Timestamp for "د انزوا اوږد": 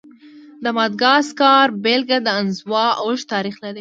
2.23-3.29